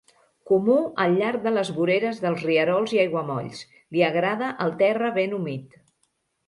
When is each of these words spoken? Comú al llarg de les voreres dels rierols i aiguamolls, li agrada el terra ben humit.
Comú 0.51 0.77
al 1.03 1.17
llarg 1.19 1.43
de 1.43 1.53
les 1.57 1.69
voreres 1.75 2.23
dels 2.25 2.47
rierols 2.47 2.97
i 2.97 3.03
aiguamolls, 3.05 3.63
li 3.97 4.07
agrada 4.13 4.53
el 4.67 4.77
terra 4.85 5.15
ben 5.21 5.39
humit. 5.41 5.81